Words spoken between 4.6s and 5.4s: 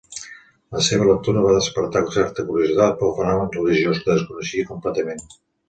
completament.